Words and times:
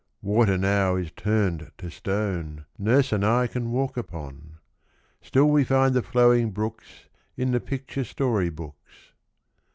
Water 0.23 0.57
now 0.57 0.95
is 0.95 1.11
turned 1.11 1.69
to 1.77 1.91
stone 1.91 2.65
Nurse 2.79 3.11
and 3.11 3.23
I 3.23 3.45
can 3.45 3.71
walk 3.71 3.97
upon; 3.97 4.57
Still 5.21 5.45
we 5.45 5.63
find 5.63 5.93
the 5.93 6.01
flowing 6.01 6.49
brooks 6.49 7.05
In 7.37 7.51
the 7.51 7.59
picture 7.59 8.03
story 8.03 8.49
books. 8.49 9.11